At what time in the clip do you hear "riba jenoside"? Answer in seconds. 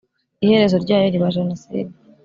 1.13-1.91